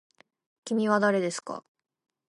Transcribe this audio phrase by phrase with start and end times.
[0.65, 1.63] きみはだれですか。